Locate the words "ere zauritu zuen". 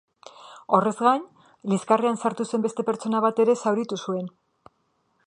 3.45-4.37